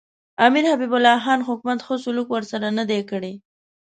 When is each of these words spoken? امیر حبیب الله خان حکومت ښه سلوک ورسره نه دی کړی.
امیر 0.45 0.63
حبیب 0.73 0.93
الله 0.97 1.17
خان 1.23 1.39
حکومت 1.49 1.79
ښه 1.85 1.95
سلوک 2.03 2.27
ورسره 2.31 2.67
نه 2.77 2.83
دی 2.89 3.01
کړی. 3.11 3.33